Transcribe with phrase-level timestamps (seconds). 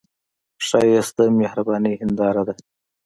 [0.67, 2.55] ښایست د مهرباني هنداره ده